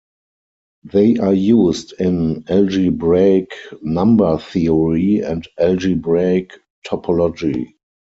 [0.85, 3.53] They are used in algebraic
[3.83, 6.53] number theory and algebraic
[6.87, 7.73] topology.